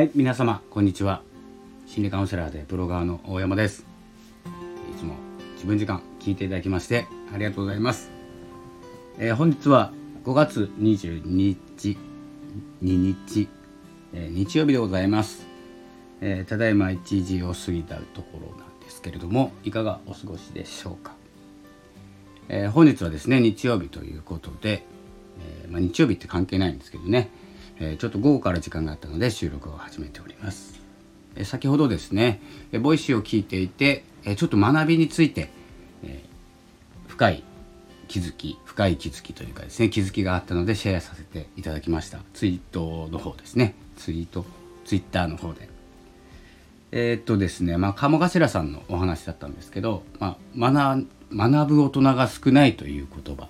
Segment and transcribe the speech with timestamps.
[0.00, 1.20] はい皆様こんにちは。
[1.86, 3.84] 心理カウンセラーでブロガーの大山です。
[4.94, 5.12] いつも
[5.56, 8.10] 自分時間聞いていただきましてありがとうございます、
[9.18, 9.92] えー、本日は
[10.24, 11.98] 5月22日
[12.82, 13.48] 2日、
[14.14, 15.46] えー、日曜日でございます、
[16.22, 21.12] えー、ただいま1時を過ぎたところなんですけれどもいかがお過ごしでしょうか、
[22.48, 24.86] え本日はですね日曜日ということで、
[25.66, 27.28] えまあ、日曜日って関係ないんですけどね。
[27.80, 30.78] えちょっと午後から時間があったので収録を始めております。
[31.34, 32.40] え先ほどですね、
[32.72, 35.50] え Voicy を聞いていて、えちょっと学びについて、
[36.04, 36.22] え
[37.08, 37.42] 深い
[38.08, 42.18] 気づき深い気づきというかですね気づきがあったのでシェアさせていただきました。
[42.34, 43.74] ツイートの方ですね。
[43.96, 44.44] ツイート
[44.84, 45.68] ツイッターの方で。
[46.92, 53.48] えー、っとですねまあ鴨頭さんのお話だったんですけど、まあ、学学ぶ大人が少ないという言葉。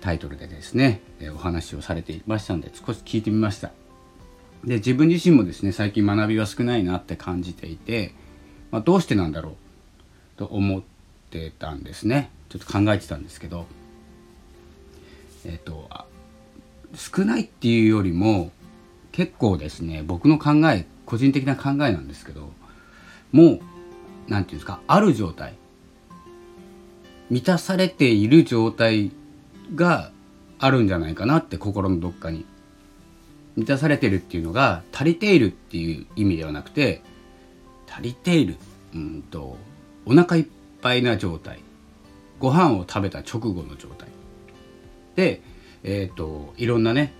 [0.00, 3.72] タイトルでですね、えお話をされていましたので少し聞いてみました。
[4.64, 8.12] で自分自身もですね最近学びは少ないなって感じていて、
[8.70, 9.54] まあ、どうしてなんだろう
[10.36, 10.82] と思っ
[11.30, 12.30] てたんですね。
[12.48, 13.66] ちょっと考えてたんですけど
[15.44, 15.88] えっ、と
[16.94, 18.50] 少ないっていうよりも
[19.12, 22.52] 結構ですね僕の考え個人的な考えなんですけど
[23.32, 23.60] もう何て
[24.28, 25.54] 言うんですかある状態
[27.30, 29.10] 満たされている状態
[29.74, 30.10] が
[30.58, 32.44] あるんじゃないかなって心のどっかに。
[33.56, 37.02] 満たされてるっていうのが足りているっていう意味ではなくて
[37.88, 38.54] 足りている
[38.94, 39.56] うんと
[40.06, 40.46] お腹いっ
[40.80, 41.60] ぱいな状態。
[42.38, 44.08] ご飯を食べた直後の状態。
[45.16, 45.42] で
[45.82, 47.12] えっ、ー、といろんなね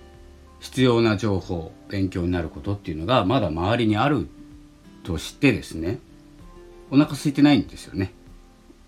[0.61, 4.29] 必要な情報勉強になることっていうのがまだ周りにある
[5.03, 5.99] としてですね
[6.91, 8.13] お腹空いてないんですよね。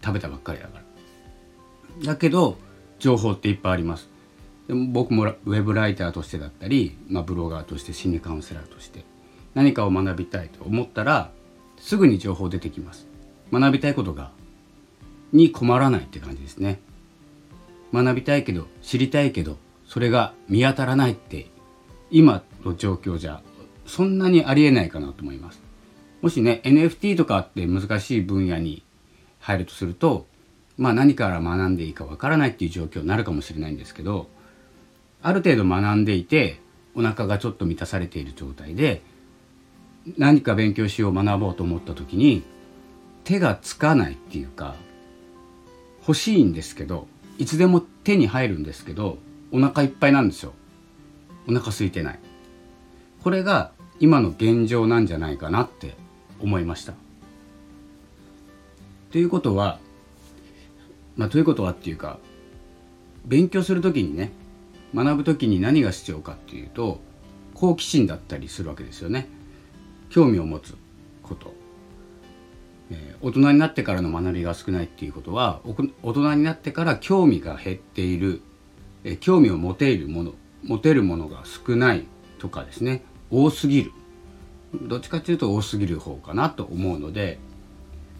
[0.02, 0.84] 食べたばっかりだから。
[2.04, 2.56] だけど
[3.00, 4.08] 情報っていっぱいあります。
[4.68, 9.04] でも僕もウェブライターとしてだったり、まあ、ブロガーとして心理カウンセラーとして
[9.54, 11.32] 何かを学びたいと思ったら
[11.78, 13.08] すぐに情報出てきます。
[13.52, 14.30] 学びたいことが
[15.32, 16.80] に困らないって感じですね。
[17.92, 19.56] 学びたいけど知りたいけど
[19.86, 21.48] それが見当たらないって
[22.12, 23.42] 今の状況じゃ
[23.86, 25.60] そんなにありえないかなと思います。
[26.22, 28.84] もしね NFT とかって難しい分野に
[29.40, 30.26] 入るとすると
[30.80, 34.28] まあ、何から学んでいいかわからないっていう状況になるかもしれないんですけど
[35.22, 36.58] ある程度学んでいて
[36.94, 39.02] お腹がちょっと満たされている状態で
[40.16, 42.42] 何か勉強しよう学ぼうと思った時に
[43.24, 44.74] 手がつかないっていうか
[46.00, 49.18] 欲しいんですけどいつでも手に入るんですけど
[49.52, 50.54] お腹いっぱいなんですよ。
[51.46, 52.18] お腹空いてない。
[53.22, 55.94] これが今の現状なんじゃないかなって
[56.40, 56.94] 思いました。
[59.10, 59.78] ということは
[61.20, 62.18] まあ、ということはっていうか
[63.26, 64.32] 勉強する時にね
[64.94, 66.98] 学ぶ時に何が必要かっていうと
[67.52, 69.28] 好奇心だったりするわけですよね。
[70.08, 70.74] 興味を持つ
[71.22, 71.52] こと、
[72.90, 75.60] えー、大人になってからの学びが少ないっていうことは
[76.02, 78.40] 大人になってから興味が減っている、
[79.04, 80.32] えー、興味を持てるもの
[80.64, 82.06] 持てるものが少ない
[82.38, 83.04] とかですね。
[83.30, 83.92] 多すぎる。
[84.72, 87.38] どっちかっていうと多すぎる方かなと思うので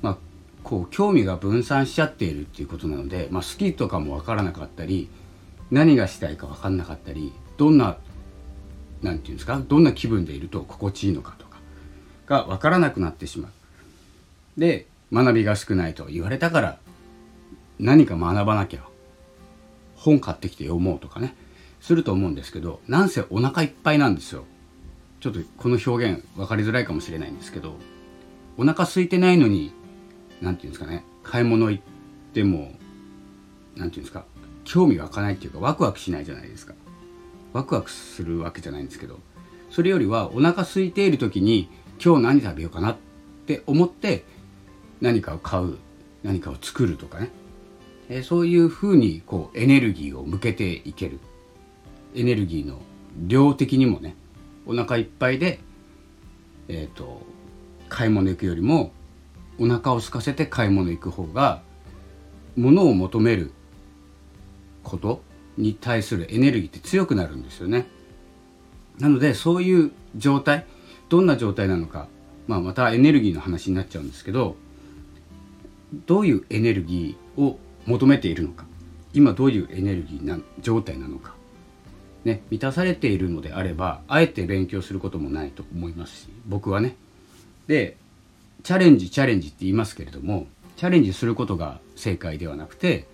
[0.03, 0.30] まあ
[0.63, 5.09] こう興味が分散しちゃっているっていうことなので、まあ、好きとかも分からなかったり
[5.71, 7.97] 何がしたいか分かんなかったりどんな
[9.03, 11.59] 何て言うんですかどんな気分でいると心地いいのかとか
[12.27, 14.61] が分からなくなってしまう。
[14.61, 16.79] で学びが少ないと言われたから
[17.79, 18.85] 何か学ばなきゃ
[19.97, 21.35] 本買ってきて読もうとかね
[21.81, 24.45] すると思うんですけどなんせお腹いっぱいなんですよ。
[25.21, 27.75] ちょっとこの表現分かりづらいかもしれないんですけど
[28.57, 29.71] お腹空いてないのに
[30.41, 31.05] 何て言うんですかね。
[31.23, 31.83] 買い物行っ
[32.33, 32.77] ても何て
[33.77, 34.25] 言うんですか。
[34.65, 36.75] 興味湧かないっていうかワクワクしないじゃないですか。
[37.53, 39.19] ワクワクするわけじゃないんですけど。
[39.71, 41.69] それよりはお腹空いている時に
[42.05, 42.97] 今日何食べようかなっ
[43.47, 44.25] て思って
[45.01, 45.79] 何かを買う
[46.25, 47.31] 何かを作るとかね、
[48.09, 51.21] え、そういうふうにこうエネルギーを向けていける。
[52.15, 52.81] エネルギーの
[53.27, 54.17] 量的にもね
[54.67, 55.61] お腹いっぱいで
[56.69, 57.23] えっ、ー、と
[57.89, 58.93] 買い物行くよりも
[59.59, 61.63] お腹を空かせて買い物行く方が
[62.57, 63.53] 物を求める
[64.83, 65.23] こと
[65.57, 67.87] に対するエネルギーって強くなるんですよね。
[68.99, 70.67] なのでそういう状態
[71.09, 72.09] どんな状態なのか、
[72.47, 74.57] まあ、またエネルギーの話になっちゃうんですけど
[76.07, 78.65] どういうエネルギーを求めているのか
[79.13, 81.35] 今どういうエネルギーな状態なのか、
[82.25, 86.97] ね、満たされているのであればあえて勉強することもないと思いますし僕はね。
[87.67, 87.97] で
[88.63, 90.47] チャレンジチャレンジって言いますけれども
[90.77, 93.07] チャレンジすることが正解ではなくて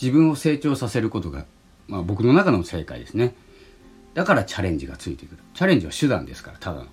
[0.00, 1.44] 自分を成長させることが、
[1.88, 3.34] まあ、僕の中の正解ですね。
[4.14, 5.42] だからチャレンジがついてくる。
[5.54, 6.86] チャレンジは手段ですからただの。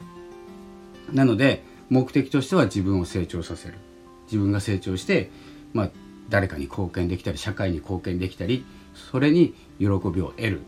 [1.14, 3.76] なので目的としては自分を成長させる。
[4.26, 5.32] 自分が成長して、
[5.74, 5.90] まあ、
[6.30, 9.90] 誰かに貢献できたり社会に貢献できたりそれに喜び
[10.22, 10.62] を得る。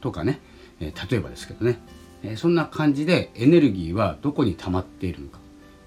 [0.00, 0.40] とかね、
[0.80, 1.78] え、例えばですけどね、
[2.22, 5.38] え、そんな感じでエネルギーはどこに溜まっているのか。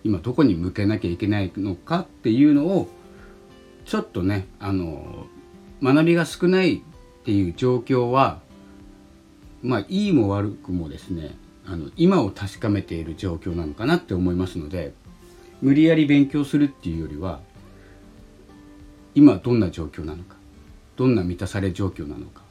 [0.03, 2.87] 今どこに向けなきゃいけないのかっていうのを
[3.85, 5.27] ちょっとねあの
[5.81, 6.81] 学びが少ないっ
[7.25, 8.39] ていう状況は
[9.61, 11.35] まあいいも悪くもですね
[11.65, 14.93] あの今を確かめている状況なのかなって思いますので
[15.61, 17.39] 無理やり勉強するっていうよりは
[19.15, 20.35] 今どんな状況なのか
[20.97, 22.41] どんな満たされ状況なのか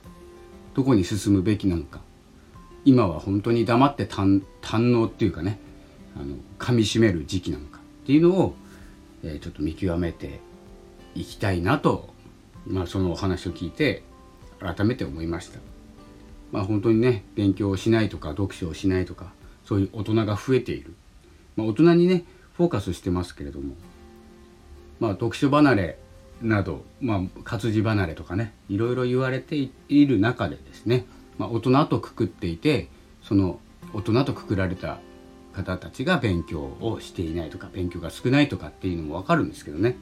[0.74, 2.00] どこに進むべきなのか
[2.84, 5.58] 今は本当に黙って堪能っていうかね
[6.16, 8.54] あの噛みしめる時期なのかっていうのを、
[9.24, 10.40] えー、ちょっと見極めて
[11.14, 12.08] いきたいなと、
[12.66, 14.02] まあ、そのお話を聞いて
[14.60, 15.58] 改めて思いました。
[16.52, 19.32] まあ、本当にね勉強をしないとか読書をしないとか
[19.64, 20.94] そういう大人が増えている、
[21.56, 23.74] まあ、大人にねフォーカスしてますけれども、
[25.00, 25.98] まあ、読書離れ
[26.42, 29.56] など、まあ、活字離れとかねいろいろ言われて
[29.88, 31.06] いる中でですね、
[31.38, 32.88] まあ、大人とくくっていて
[33.22, 33.58] その
[33.94, 34.98] 大人とくくられた
[35.52, 39.96] 方たちが勉強をしていないとか勉強が少ないとかっていうのも分かるんですけどね。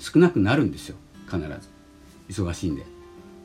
[0.00, 0.96] 少なくなるんですよ
[1.26, 1.68] 必ず。
[2.28, 2.84] 忙しいんで。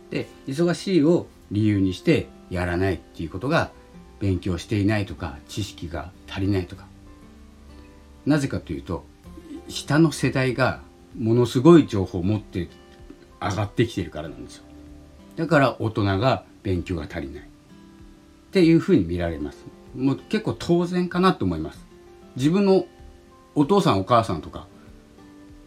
[0.09, 3.71] で忙しいを理由にしてやらないっていうことが
[4.19, 6.85] 勉強していないとか知識が足りないとか。
[8.25, 9.05] なぜかというと
[9.67, 10.81] 下の世代が
[11.17, 12.69] ものすごい情報を持って
[13.39, 14.63] 上がってきてるからなんですよ。
[15.35, 17.43] だから大人が勉強が足りない。
[17.43, 17.47] っ
[18.51, 19.65] ていうふうに見られます。
[19.95, 21.85] もう結構当然かなと思います。
[22.35, 22.85] 自分の
[23.55, 24.67] お父さんお母さんとか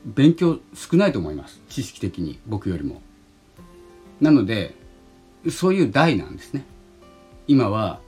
[0.04, 1.60] 勉強少ないと思います。
[1.68, 3.02] 知識的に僕よりも。
[4.20, 4.74] なので
[5.50, 6.64] そういう代なんですね。
[7.46, 8.00] 今は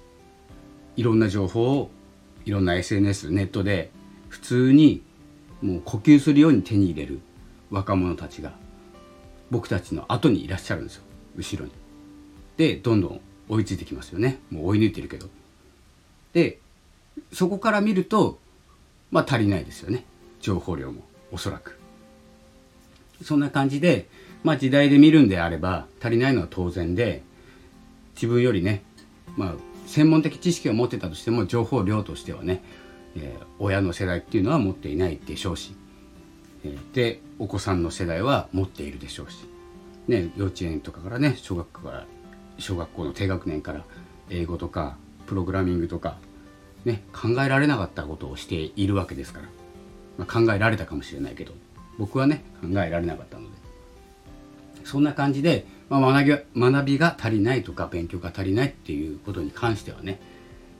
[0.96, 1.90] いろんな情報を
[2.44, 3.90] いろんな SNS ネットで
[4.28, 5.02] 普通に
[5.62, 7.20] もう呼吸するように手に入れる
[7.70, 8.52] 若者たちが
[9.50, 11.02] 僕たちの後にいらっしゃるんですよ。
[11.36, 11.72] 後ろに。
[12.56, 14.40] でどんどん追いついてきますよね。
[14.50, 15.28] もう追い抜いてるけど。
[16.32, 16.58] で
[17.32, 18.38] そこから見ると
[19.10, 20.04] まあ足りないですよね
[20.40, 21.78] 情報量もおそらく。
[23.22, 24.08] そんな感じで
[24.42, 27.22] まあ時代で見るんであれば足りないのは当然で
[28.14, 28.82] 自分よりね
[29.36, 29.54] まあ
[29.86, 32.62] 専門的知識を持ってたとしても情報量としてはね、
[33.16, 35.74] えー、親の世代っていうのは持っていないでしょうし、
[36.64, 39.38] えー、でお子さんの世代は持っているでしょうし、
[40.06, 42.06] ね、幼稚園とかからね小学校から
[42.58, 43.84] 小学校の低学年から
[44.30, 44.96] 英語とか
[45.30, 46.16] プログラミングとか、
[46.84, 49.46] ね、考えられなかったことをしているわけですから、
[50.18, 51.52] まあ、考えられたかもしれないけど
[51.98, 53.60] 僕はね考えられなかったので。
[54.82, 60.18] そんな感じで、まあ、学び学びが足りないとか勉強が足りないっていうことに関してはね、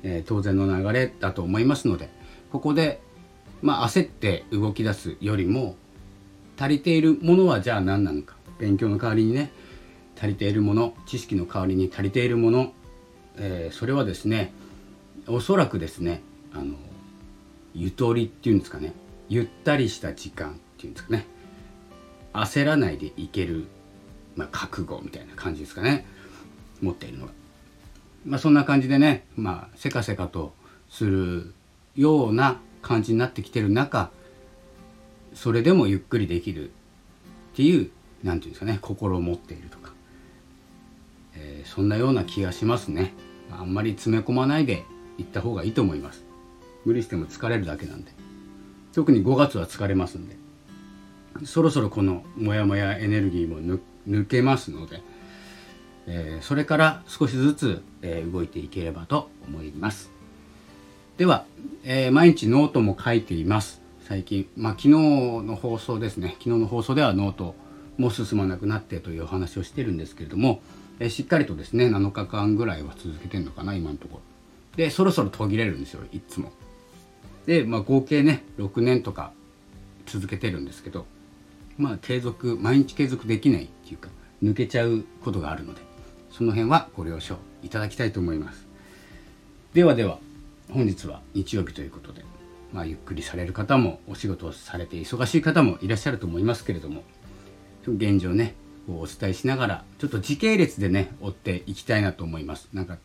[0.02, 2.10] えー、当然の流れだと思いますので
[2.50, 3.00] ここで、
[3.62, 5.76] まあ、焦って動き出すよりも
[6.58, 8.34] 足りているものはじゃあ何なのか。
[8.58, 9.52] 勉強の代わりにね
[10.18, 12.72] 足りているもの知識の代わりに足りているもの、
[13.40, 14.52] えー、それはですね
[15.26, 16.22] おそらくですね
[16.52, 16.76] あの
[17.74, 18.92] ゆとりっていうんですかね
[19.28, 21.26] ゆったりした時間っていうんですかね
[22.32, 23.66] 焦らないでいける
[24.36, 26.06] まあ、覚悟みたいな感じですかね
[26.80, 27.32] 持っているのが。
[28.24, 30.54] まあ、そんな感じでね、まあ、せかせかと
[30.88, 31.54] する
[31.96, 34.10] ような感じになってきてる中
[35.34, 36.72] それでもゆっくりできるっ
[37.54, 37.90] ていう
[38.22, 39.92] 何て言うんですかね心を持っているとか、
[41.34, 43.14] えー、そんなような気がしますね
[43.58, 44.84] あんまり詰め込まないで
[45.18, 46.24] いった方がいいと思います。
[46.84, 48.12] 無理しても疲れるだけなんで。
[48.92, 50.36] 特に5月は疲れますんで。
[51.44, 55.02] そろそろこのモヤモヤエネルギーも抜けますので、
[56.06, 60.10] えー、それから少しずつ、えー、動いていければと思います。
[61.18, 61.44] では、
[61.84, 63.80] えー、毎日ノートも書いています。
[64.08, 66.30] 最近、まあ、昨日の放送ですね。
[66.40, 67.54] 昨日の放送ではノート
[67.96, 70.62] も進まなくなってというお話をしてるんですけれども、
[71.00, 74.16] えしっかりとですね7日間ぐらいは続けてるのかな今のとこ。
[74.16, 74.22] ろ
[74.76, 76.52] でそろそろ途切れるんですよいつも。
[77.46, 79.32] で、まあ、合計ね6年とか
[80.06, 81.06] 続けてるんですけど
[81.78, 84.08] まあ継続毎日継続できないっていうか
[84.42, 85.80] 抜けちゃうことがあるので
[86.30, 88.66] その辺はご了承いただきたいと思います。
[89.72, 90.18] ではでは
[90.70, 92.24] 本日は日曜日ということで、
[92.72, 97.02] まあ、ゆっくりされる方もお仕事をされて忙しい方もいらっしゃると思いますけれども
[97.86, 98.54] 現状ね
[98.98, 102.68] お伝えしながらちょっと時系列でね追っていきたいなと思います。
[102.72, 102.98] なんか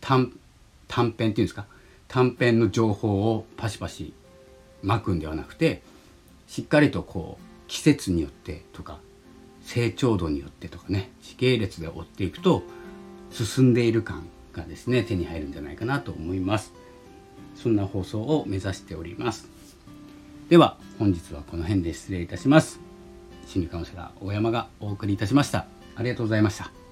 [0.00, 0.32] 短
[0.88, 1.66] 編っていうんですか？
[2.08, 4.12] 短編の情報をパシパシ
[4.82, 5.82] 巻くんではなくて
[6.46, 8.98] しっかりとこう季節によってとか
[9.62, 12.62] 成長度によってとかね時系列で追っていくと
[13.32, 16.72] 進んでいる感がですね手に入るんじゃないかなと思います。
[17.56, 19.48] そんな放送を目指しております。
[20.48, 22.78] では本日はこの辺で失礼いたします。
[23.46, 25.66] 心理カウンセラー大山がお送りいたしました。
[25.94, 26.85] ありがとうございました。